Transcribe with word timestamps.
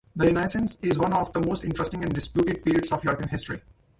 The 0.15 0.25
Renaissance 0.25 0.79
is 0.81 0.97
one 0.97 1.13
of 1.13 1.31
the 1.31 1.39
most 1.41 1.63
interesting 1.63 2.01
and 2.03 2.11
disputed 2.11 2.65
periods 2.65 2.91
of 2.91 3.03
European 3.03 3.29
history. 3.29 3.61